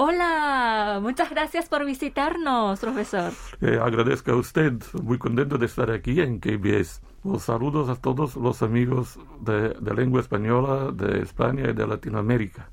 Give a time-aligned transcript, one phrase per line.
[0.00, 3.32] Hola, muchas gracias por visitarnos, profesor.
[3.60, 7.02] Eh, agradezco a usted, muy contento de estar aquí en KBS.
[7.24, 12.70] Los saludos a todos los amigos de, lengua española de España y de Latinoamérica.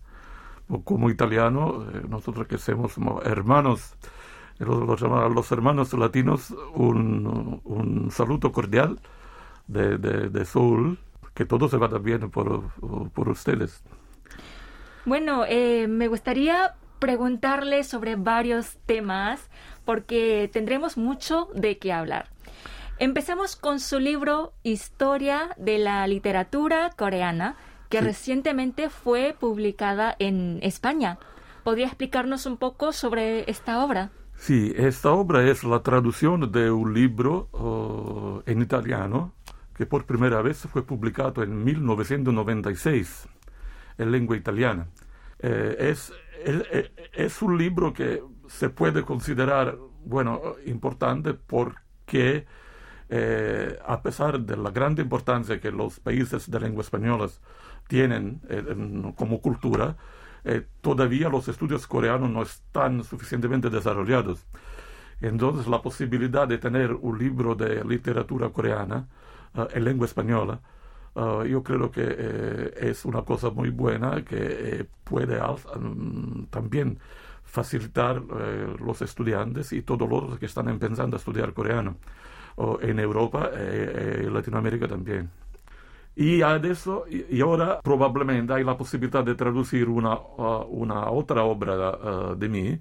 [0.83, 3.95] Como italiano, eh, nosotros que somos hermanos,
[4.59, 8.99] los, los, hermanos latinos, un, un saludo cordial
[9.65, 10.99] de, de, de Seúl,
[11.33, 12.69] que todo se vaya bien por,
[13.09, 13.83] por ustedes.
[15.05, 19.51] Bueno, eh, me gustaría preguntarle sobre varios temas
[19.85, 22.29] porque tendremos mucho de qué hablar.
[22.97, 27.57] Empecemos con su libro Historia de la Literatura Coreana,
[27.89, 31.19] que recientemente fue publicada en España.
[31.63, 34.09] ¿Podría explicarnos un poco sobre esta obra?
[34.35, 39.31] Sí, esta obra es la traducción de un libro oh, en italiano
[39.77, 43.27] que por primera vez fue publicado en 1996
[43.99, 44.87] en lengua italiana.
[45.39, 46.11] Eh, es,
[47.13, 52.45] es, un libro que se puede considerar, bueno, importante porque
[53.09, 57.27] eh, a pesar de la gran importancia que los países de lengua española
[57.87, 58.63] tienen eh,
[59.15, 59.95] como cultura,
[60.81, 64.45] todavía los estudios coreanos no están suficientemente desarrollados.
[65.19, 69.07] Entonces la posibilidad de tener un libro de literatura coreana
[69.73, 70.61] en lengua española
[71.15, 76.99] Ah, yo creo que eh, es una cosa muy buena que eh, puede mm, también
[77.45, 81.95] facilitar eh, los estudiantes y todos los que están empezando a estudiar coreano
[82.81, 85.29] en Europa y Latinoamérica también.
[86.15, 91.73] Y, eso, y, ahora probablemente hay la posibilidad de traducir una, ah, una otra obra
[92.01, 92.79] ah, de mí,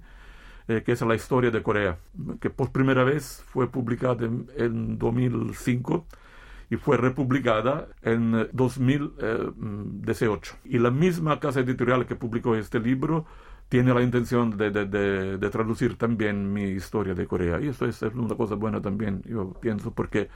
[0.67, 1.97] que es la historia de Corea,
[2.39, 6.05] que por primera vez fue publicada en, en 2005
[6.69, 10.57] y fue republicada en 2018.
[10.65, 13.25] Y la misma casa editorial que publicó este libro
[13.69, 17.59] tiene la intención de, de, de, traducir también mi historia de Corea.
[17.59, 20.29] Y eso es una cosa buena también, yo pienso, porque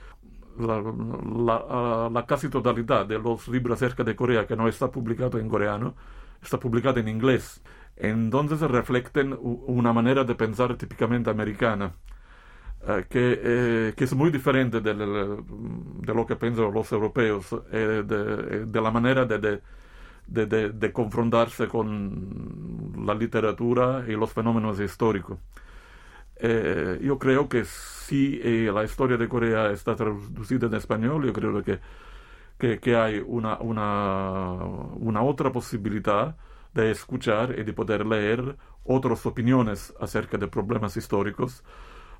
[0.60, 5.40] la, la, la, casi totalidad de los libros acerca de Corea que no está publicado
[5.40, 5.96] en coreano,
[6.42, 7.62] está publicado en inglés.
[7.96, 11.94] Entonces reflejan una manera de pensar típicamente americana.
[12.88, 18.04] Eh, que, eh, que, es muy diferente de, de, lo que piensan los europeos, eh,
[18.06, 19.62] de, de, la manera de,
[20.28, 25.40] de, confrontarse con la literatura y los fenómenos históricos.
[27.02, 28.40] yo creo que si
[28.72, 31.80] la historia de Corea está traducida en español, yo creo que,
[32.58, 34.54] que, que hay una, una,
[35.00, 36.36] una otra posibilidad
[36.74, 41.64] de escuchar y de poder leer otras opiniones acerca de problemas históricos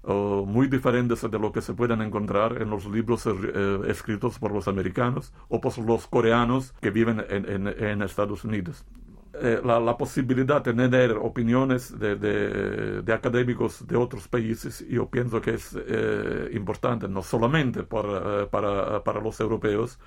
[0.04, 4.68] muy diferentes de lo que se pueden encontrar en los libros eh, escritos por los
[4.68, 8.86] americanos o por los coreanos que viven en, en, Estados Unidos.
[9.34, 15.40] Eh, la, la, posibilidad de tener opiniones de, de, académicos de otros países, yo pienso
[15.40, 20.00] que es eh, importante, no solamente por, para, para, los europeos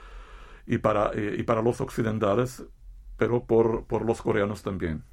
[0.67, 2.65] y para, y para los occidentales,
[3.17, 5.05] pero por, por los coreanos también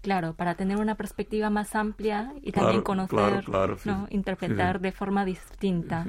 [0.00, 3.44] claro, para tener una perspectiva más amplia y también conocer,
[4.10, 6.06] interpretar de forma distinta.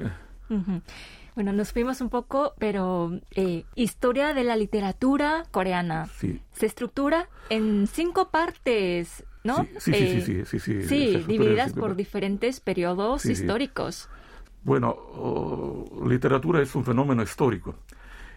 [1.34, 6.06] Bueno, nos fuimos un poco, pero eh, historia de la literatura coreana.
[6.52, 9.66] Se estructura en cinco partes, ¿no?
[9.78, 14.08] Sí, sí, sí, sí, sí, sí, divididas por diferentes periodos históricos.
[14.62, 17.74] Bueno, literatura es un fenómeno histórico.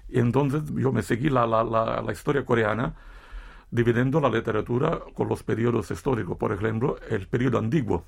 [0.09, 2.95] Entonces yo me seguí la, la, la, la historia coreana
[3.71, 6.37] dividiendo la literatura con los periodos históricos.
[6.37, 8.05] Por ejemplo, el periodo antiguo,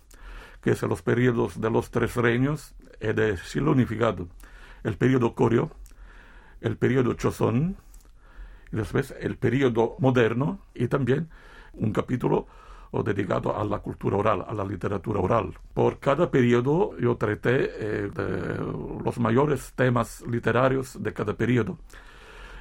[0.62, 4.28] que es los periodos de los tres reinos y de Chile unificado.
[4.84, 5.70] El periodo Koryo,
[6.62, 7.78] el periodo Choson,
[8.72, 11.30] y después el periodo moderno y también
[11.74, 12.48] un capítulo
[12.92, 15.54] dedicado a la cultura oral, a la literatura oral.
[15.74, 18.10] Por cada periodo yo traté eh,
[19.04, 21.78] los mayores temas literarios de cada periodo.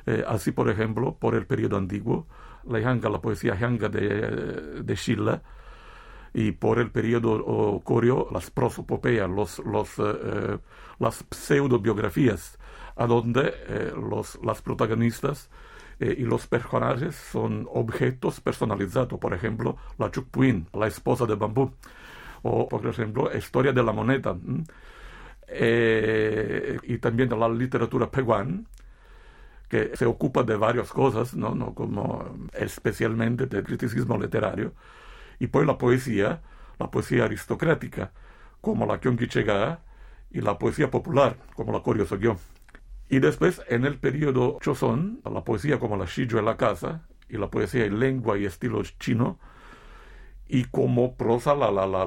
[0.07, 2.27] Eh, así, por ejemplo, por el periodo antiguo,
[2.69, 5.41] la hanga, la poesía hanga de, de Schiller,
[6.35, 10.59] y por el periodo corio, las prosopopeas, los, los, eh, eh,
[10.99, 12.59] las pseudobiografías,
[12.97, 15.51] a donde eh, los, las protagonistas
[16.01, 21.73] y los personajes son objetos personalizados, por ejemplo, la Chukpuin, la esposa de bambú,
[22.43, 24.37] o por ejemplo, Historia de la moneda,
[26.85, 28.63] y también la literatura peruana,
[29.69, 31.55] que se ocupa de varias cosas, ¿no?
[31.55, 31.75] ¿no?
[31.75, 34.73] como especialmente del criticismo literario,
[35.39, 36.43] y pues la poesía,
[36.79, 38.13] la poesía aristocrática,
[38.61, 39.81] como la Chega
[40.31, 42.07] y la poesía popular, como la Koryo
[43.09, 47.37] Y después, en el periodo Choson, la poesía como la Shijo en la casa, y
[47.37, 49.39] la poesía en lengua y estilo chino,
[50.49, 52.07] y como prosa la, la, la,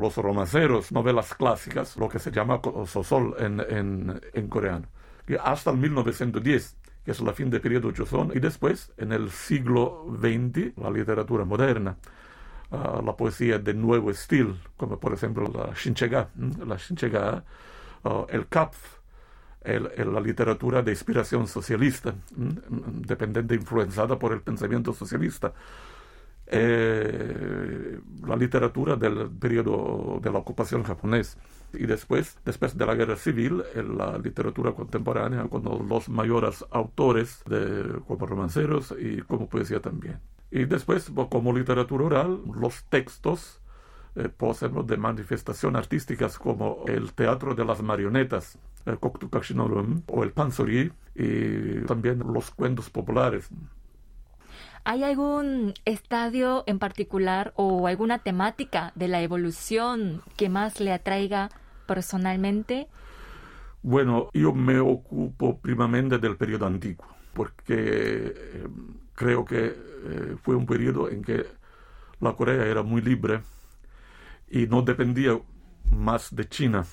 [0.00, 4.86] los romanceros, novelas clásicas, lo que se llama sosol en, en, en coreano.
[5.26, 9.30] Y hasta el 1910, que es la fin del periodo Joseon, y después, en el
[9.30, 11.96] siglo XX, la literatura moderna,
[12.70, 16.28] uh, la poesía de nuevo estilo, como por ejemplo la Shinchega,
[16.66, 17.44] la Shinchega,
[18.04, 19.00] uh, el Kapf,
[19.62, 25.52] el, el, la literatura de inspiración socialista, dependiente, influenciada por el pensamiento socialista.
[26.52, 31.38] Eh, la literatura del periodo de la ocupación japonesa.
[31.72, 38.00] Y después, después de la guerra civil, la literatura contemporánea con los mayores autores de,
[38.06, 40.20] como romanceros y como poesía también.
[40.50, 43.60] Y después, como literatura oral, los textos
[44.16, 44.28] eh,
[44.84, 48.98] de manifestación artísticas como el teatro de las marionetas, el
[50.06, 53.48] o el pansori, y también los cuentos populares.
[54.84, 61.50] ¿Hay algún estadio en particular o alguna temática de la evolución que más le atraiga
[61.90, 62.86] personalmente?
[63.82, 67.04] Bueno, yo me ocupo primamente del periodo antiguo,
[67.34, 68.68] porque eh,
[69.16, 71.46] creo que eh, fue un periodo en que
[72.20, 73.40] la Corea era muy libre
[74.48, 75.36] y no dependía
[75.90, 76.86] más de China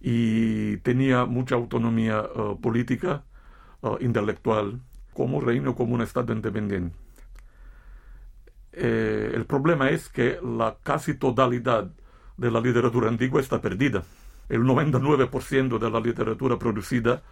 [0.00, 3.22] y tenía mucha autonomía uh, política,
[4.00, 4.80] intelectual,
[5.12, 6.96] como reino, como un Estado independiente.
[8.72, 11.92] Eh, el problema es que la casi totalidad
[12.36, 14.02] de la literatura antigua está perdida.
[14.48, 17.22] El 99% de la literatura producida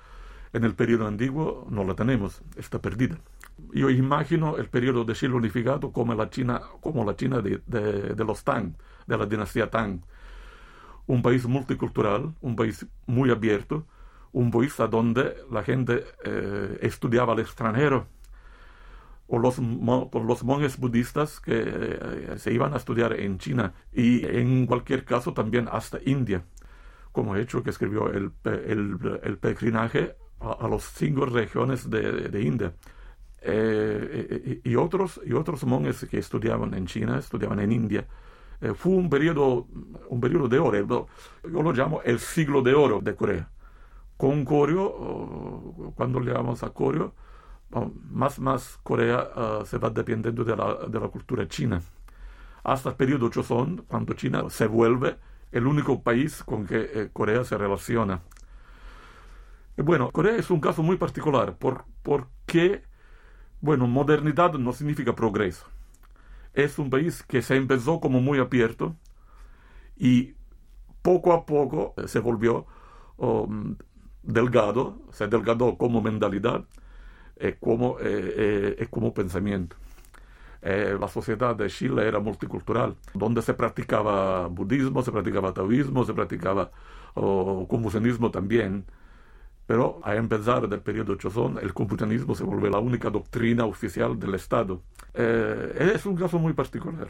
[0.53, 3.19] en el periodo antiguo no la tenemos, está perdida.
[3.73, 8.25] Yo imagino el periodo de Chile unificado como la China, como la China de, de
[8.25, 8.73] los Tang,
[9.07, 10.01] de la dinastía Tang
[11.07, 13.87] un país multicultural, un país muy abierto,
[14.33, 18.07] un país donde la gente eh, estudiaba al extranjero,
[19.35, 24.67] o los, los monjes budistas que eh, se iban a estudiar en China y en
[24.67, 26.45] cualquier caso también hasta India,
[27.13, 32.75] como hecho que escribió el, el, peregrinaje a, las cinco regiones de, de India.
[33.41, 38.07] Eh, y, otros, y otros monjes que estudiaban en China, estudiaban en India,
[38.61, 39.67] eh, fue un periodo,
[40.11, 41.07] un periodo de oro,
[41.43, 43.49] yo lo llamo el siglo de oro de Corea.
[44.19, 44.93] Con Koryo,
[45.97, 47.15] cuando le llamamos a Koryo,
[48.11, 51.81] más, más Corea uh, se va dependiendo de la, de la, cultura china.
[52.65, 55.17] Hasta el periodo Joseon, cuando China se vuelve
[55.51, 58.21] el único país con que eh, Corea se relaciona.
[59.77, 62.83] Y bueno, Corea es un caso muy particular por, porque,
[63.61, 65.67] bueno, modernidad no significa progreso
[66.55, 68.97] es un país que se empezó como muy abierto
[69.97, 70.35] y
[71.03, 72.67] poco a poco se volvió
[73.17, 73.77] um,
[74.23, 76.65] delgado, se delgadó como mentalidad
[77.41, 79.77] y eh, como, eh, eh, pensamiento.
[80.63, 86.71] la sociedad de Chile era multicultural, donde se practicaba budismo, se practicaba taoísmo, se practicaba
[87.15, 88.85] oh, confucianismo también.
[89.67, 94.35] Pero a empezar del periodo Chozón, el confucianismo se vuelve la única doctrina oficial del
[94.35, 94.83] Estado.
[95.15, 97.09] Eh, es un caso muy particular.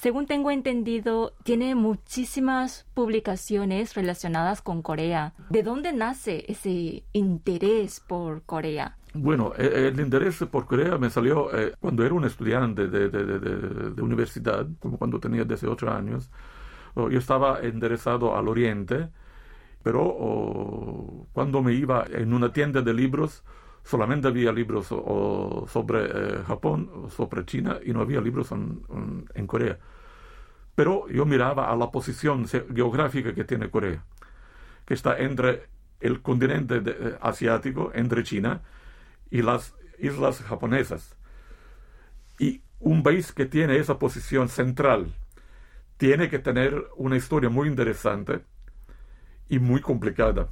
[0.00, 5.34] Según tengo entendido, tiene muchísimas publicaciones relacionadas con Corea.
[5.50, 8.96] ¿De dónde nace ese interés por Corea?
[9.12, 14.02] Bueno, e, el interés por Corea me salió eh, cuando era un estudiante de, de,
[14.02, 16.30] universidad, como cuando tenía 18 años.
[16.96, 19.10] Yo estaba interesado al Oriente
[19.82, 23.42] pero cuando me iba en una tienda de libros,
[23.84, 29.78] solamente había libros sobre eh, Japón, sobre China, y no había libros en, Corea.
[30.74, 34.04] Pero yo miraba a la posición geográfica que tiene Corea,
[34.84, 35.68] que está entre
[36.00, 38.62] el continente eh, asiático, entre China
[39.30, 41.16] y las islas japonesas.
[42.38, 45.14] Y un país que tiene esa posición central
[45.98, 48.40] tiene que tener una historia muy interesante
[49.50, 50.48] y muy complicada.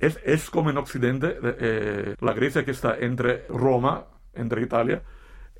[0.00, 5.02] Es, es como en Occidente, eh, la Grecia que está entre Roma, entre Italia,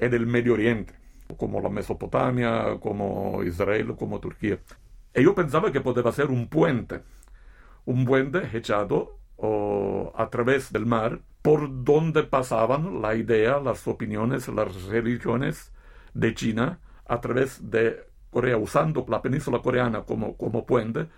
[0.00, 0.94] y el Medio Oriente,
[1.36, 4.58] como la Mesopotamia, como Israel, como Turquía.
[5.14, 7.02] Y yo pensaba que podía ser un puente,
[7.84, 14.48] un puente echado o, a través del mar, por donde pasaban la idea, las opiniones,
[14.48, 15.70] las religiones
[16.14, 21.08] de China a través de Corea, usando la península coreana como, como puente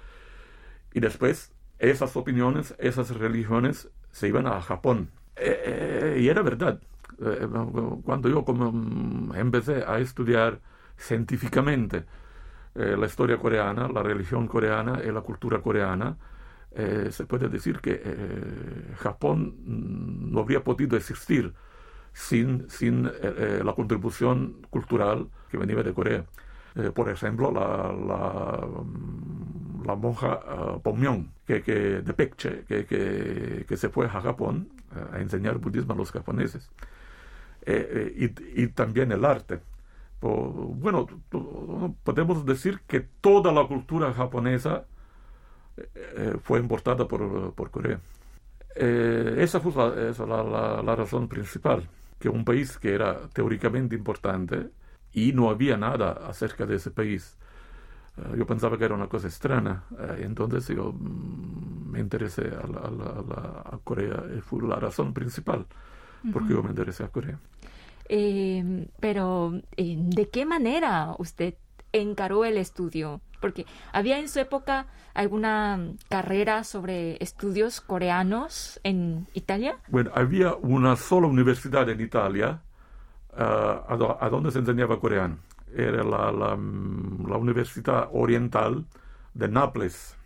[0.92, 1.51] y después
[1.82, 5.10] esas opiniones, esas religiones se iban a Japón.
[5.36, 6.80] Eh, eh, y era verdad.
[7.20, 7.48] Eh,
[8.04, 10.60] cuando yo como empecé a estudiar
[10.96, 12.04] científicamente
[12.74, 16.16] la historia coreana, la religión coreana y la cultura coreana,
[17.10, 18.00] se puede decir que
[18.96, 21.52] Japón no habría podido existir
[22.14, 23.10] sin
[23.62, 26.24] la contribución cultural que venía de Corea.
[26.94, 28.68] Por ejemplo, la, la,
[29.84, 30.40] la monja
[30.84, 34.68] uh, que, que, de Pekche, que, que, que, se fue a Japón
[35.12, 36.70] a enseñar budismo a los japoneses.
[37.66, 39.60] y, y también el arte
[40.22, 41.06] bueno,
[42.04, 44.84] podemos decir que toda la cultura japonesa
[45.76, 48.00] eh, fue importada por, por Corea.
[48.76, 51.88] Eh, esa fue, la, la, razón principal,
[52.18, 54.70] que un país que era teóricamente importante
[55.12, 57.36] y no había nada acerca de ese país.
[58.16, 59.84] Eh, yo pensaba que era una cosa extraña,
[60.18, 65.66] entonces yo mm, me interesé a, a, Corea, fue la razón principal
[66.32, 67.38] porque yo me interesé a Corea.
[68.08, 71.54] Eh, pero, eh, ¿de qué manera usted
[71.92, 73.20] encaró el estudio?
[73.40, 79.78] Porque había en su época alguna carrera sobre estudios coreanos en Italia.
[79.88, 82.60] Bueno, había una sola universidad en Italia
[83.32, 85.38] uh, a, donde se enseñaba coreano.
[85.74, 88.84] Era la, la, la Universidad Oriental
[89.34, 90.16] de Nápoles,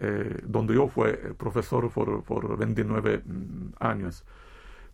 [0.00, 4.24] eh, donde yo fui profesor por, por 29 mm, años.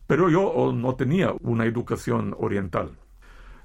[0.06, 2.90] Pero yo no tenía una educación oriental.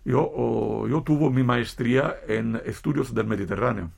[0.05, 3.91] Yo, yo tuve mi maestría en estudios del Mediterráneo,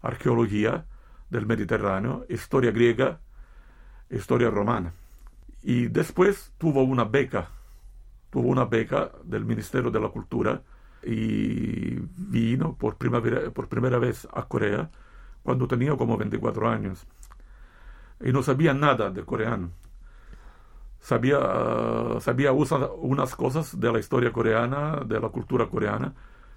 [0.00, 0.86] arqueología
[1.30, 3.20] del Mediterráneo, historia griega,
[4.10, 4.92] historia romana.
[5.62, 7.50] Y después tuvo una beca,
[8.32, 10.60] tuvo una beca del Ministerio de la Cultura
[11.04, 14.90] y vino por primera, por primera vez a Corea
[15.44, 17.06] cuando tenía como 24 años.
[18.20, 19.70] Y no sabía nada de coreano
[21.02, 21.40] sabía,
[22.20, 26.14] sabía unas cosas de la historia coreana, de la cultura coreana,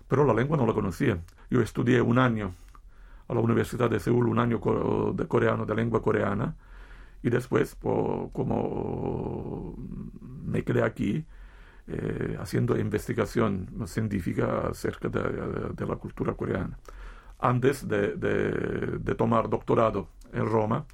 [0.08, 1.20] pero la lengua no la conocía.
[1.50, 2.54] Yo estudié un año
[3.28, 4.62] a la Universidad de Seúl, un año
[5.14, 6.56] de coreano, de lengua coreana,
[7.24, 9.76] y después, como
[10.46, 11.26] me quedé aquí,
[11.88, 16.78] eh, haciendo investigación científica acerca de, la cultura coreana.
[17.40, 20.86] Antes de, de tomar doctorado en Roma,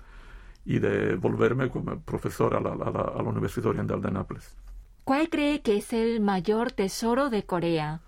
[0.66, 4.56] y de volverme como profesor a la, a la, Universidad Oriental de Nápoles.
[5.04, 8.02] ¿Cuál cree que es el mayor tesoro de Corea?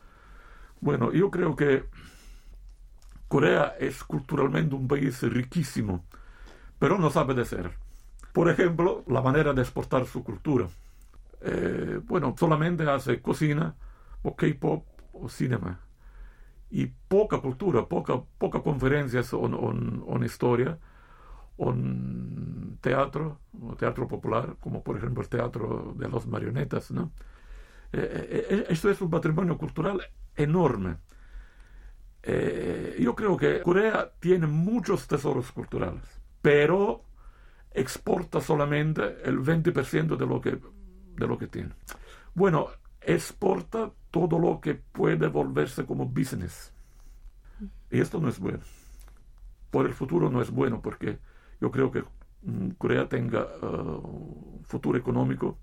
[0.79, 1.85] Bueno, yo creo que
[3.27, 6.05] Corea es culturalmente un país riquísimo,
[6.77, 7.71] pero no sabe de ser.
[8.31, 10.67] Por ejemplo, la manera de exportar su cultura.
[11.45, 13.75] Eh, bueno, solamente hace cocina
[14.21, 15.79] o K-pop o cinema.
[16.69, 20.79] Y poca cultura, poca, poca conferencias o, o historia
[21.57, 26.91] un teatro, un teatro popular, como por ejemplo el teatro de las marionetas.
[26.91, 27.11] ¿no?
[27.91, 30.01] Eh, eh, esto es un patrimonio cultural
[30.35, 30.97] enorme.
[32.99, 36.03] yo creo que Corea tiene muchos tesoros culturales,
[36.41, 37.03] pero
[37.71, 40.57] exporta solamente el 20% de lo, que,
[41.15, 41.73] de lo que tiene.
[42.33, 42.67] Bueno,
[43.01, 46.73] exporta todo lo que puede volverse como business.
[47.89, 48.59] Y esto no es bueno.
[49.71, 51.19] Por el futuro no es bueno porque
[51.59, 52.03] yo creo que
[52.43, 55.59] mm, Corea tenga uh, futuro económico,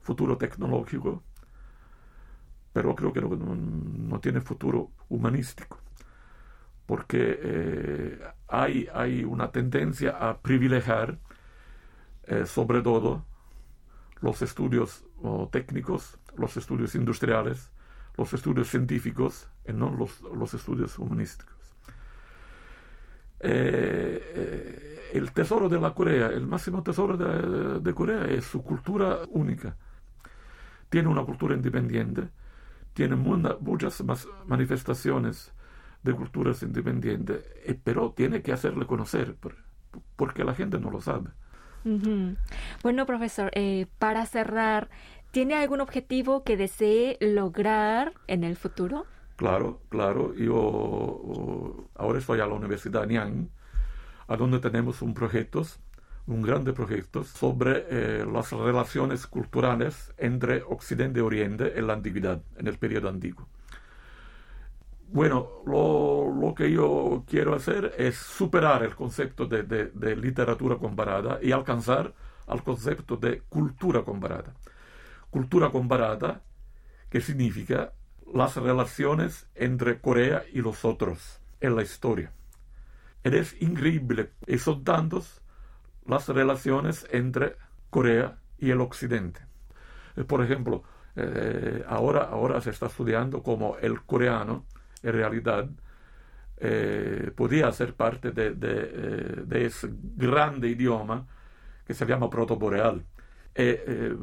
[0.00, 1.22] futuro tecnológico,
[2.72, 5.78] pero creo que no, tiene futuro humanístico,
[6.84, 11.18] porque eh, hay, hay una tendencia a privilegiar
[12.24, 13.24] eh, sobre todo
[14.20, 15.04] los estudios
[15.50, 17.70] técnicos, los estudios industriales,
[18.16, 21.56] los estudios científicos y no los, los estudios humanísticos.
[23.40, 29.76] Eh, el tesoro de la Corea, el máximo tesoro de, Corea es su cultura única.
[30.88, 32.28] Tiene una cultura independiente,
[32.92, 35.52] tiene muchas más manifestaciones
[36.02, 39.36] de culturas independientes, eh, pero tiene que hacerle conocer,
[40.16, 41.30] porque la gente no lo sabe.
[42.82, 44.88] Bueno, profesor, eh, para cerrar,
[45.30, 49.06] ¿tiene algún objetivo que desee lograr en el futuro?
[49.36, 50.34] Claro, claro.
[50.34, 53.50] Yo ahora estoy a la Universidad Nanyang
[54.28, 55.62] a donde tenemos un proyecto,
[56.26, 62.42] un grande proyecto sobre eh, las relaciones culturales entre Occidente y Oriente en la antigüedad,
[62.58, 63.46] en el periodo antiguo.
[65.08, 71.52] Bueno, lo, que yo quiero hacer es superar el concepto de, de, literatura comparada y
[71.52, 72.12] alcanzar
[72.46, 74.54] al concepto de cultura comparada.
[75.30, 76.42] Cultura comparada,
[77.08, 77.92] que significa
[78.32, 82.32] las relaciones entre Corea y los otros en la historia.
[83.22, 84.84] Es increíble y son
[86.06, 87.56] las relaciones entre
[87.90, 89.40] Corea y el Occidente.
[90.16, 90.82] Eh, por ejemplo,
[91.16, 94.64] eh, ahora, ahora se está estudiando cómo el coreano,
[95.02, 95.68] en realidad,
[96.58, 101.26] eh, podía ser parte de, de, ese grande idioma
[101.86, 103.04] que se llama protoboreal.
[103.54, 104.16] eh, eh,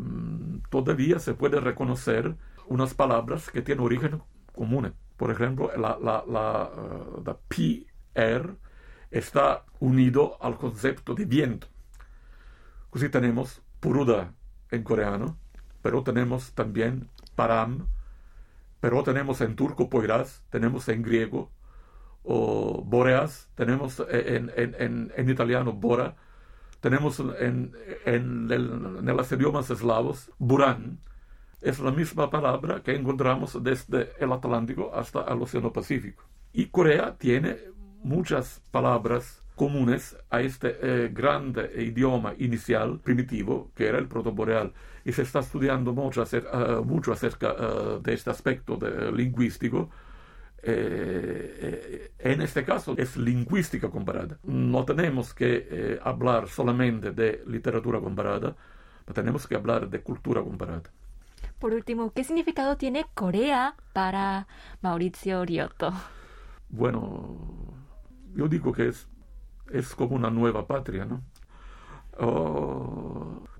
[0.69, 2.35] todavía se puede reconocer
[2.67, 4.21] unas palabras que tienen origen
[4.53, 4.93] común.
[5.17, 6.69] Por ejemplo, la, la, la,
[7.25, 8.55] la PR
[9.11, 11.67] está unido al concepto de viento.
[12.91, 14.33] Así tenemos Puruda
[14.71, 15.37] en coreano,
[15.81, 17.87] pero tenemos también Param,
[18.83, 21.49] pero tenemos en turco Poiras, tenemos en griego
[22.21, 26.17] o Boreas, tenemos en, en, en, italiano Bora,
[26.81, 27.71] tenemos en,
[28.03, 28.49] en,
[29.05, 30.99] los idiomas eslavos Buran.
[31.61, 36.25] Es la misma palabra que encontramos desde el Atlántico hasta el Océano Pacífico.
[36.51, 37.55] Y Corea tiene
[38.03, 44.73] muchas palabras comunes a este eh, grande idioma inicial primitivo que era el protoboreal
[45.05, 49.89] y se está estudiando mucho acerca, uh, mucho acerca uh, de este aspecto de, lingüístico
[50.65, 57.99] eh, en este caso es lingüística comparada no tenemos que eh, hablar solamente de literatura
[57.99, 58.55] comparada
[59.13, 60.83] tenemos que hablar de cultura comparada
[61.59, 64.47] por último, ¿qué significado tiene Corea para
[64.81, 65.93] Mauricio Riotto?
[66.69, 67.73] Bueno,
[68.35, 69.07] yo digo que es
[69.71, 71.23] es como una nueva patria, ¿no?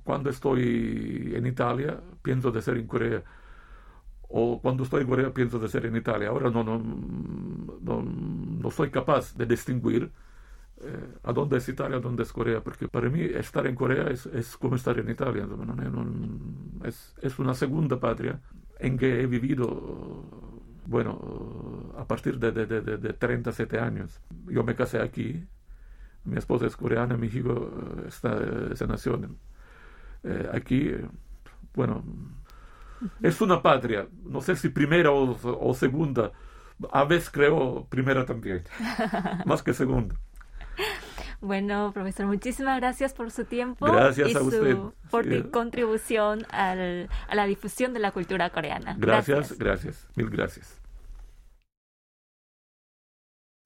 [0.04, 3.24] Cuando estoy en Italia, pienso de ser en Corea.
[4.30, 6.30] O cuando estoy en Corea, pienso de ser en Italia.
[6.30, 6.80] Ahora no, no,
[7.82, 10.12] no, soy capaz de distinguir
[10.82, 14.08] eh, a dónde es Italia, a dónde es Corea, porque para mí estar en Corea
[14.10, 15.48] es, es como estar en Italia.
[16.84, 18.40] es, es una segunda patria
[18.80, 20.24] en que he vivido
[20.86, 24.20] bueno, a partir de, de, de, de, 37 años.
[24.48, 25.46] Yo me casé aquí,
[26.26, 29.20] mi esposa es coreana, mi hijo eh, está, se nació
[30.24, 30.92] eh, aquí.
[31.74, 32.04] Bueno,
[33.22, 36.32] es una patria, no sé si primera o, segunda.
[36.92, 38.64] A veces creo primera también,
[39.46, 40.16] más que segunda.
[41.40, 43.86] Bueno, profesor, muchísimas gracias por su tiempo.
[43.86, 44.78] Gracias y a usted.
[45.10, 48.96] por su contribución al, a la difusión de la cultura coreana.
[48.98, 50.08] gracias, gracias.
[50.16, 50.83] mil gracias.